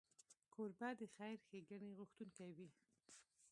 کوربه 0.53 0.89
د 0.99 1.01
خیر 1.15 1.37
ښیګڼې 1.47 1.89
غوښتونکی 1.97 2.49
وي. 2.67 2.79